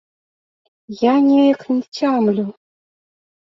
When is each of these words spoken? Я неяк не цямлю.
Я 1.03 1.11
неяк 1.27 1.61
не 1.77 1.79
цямлю. 1.95 2.45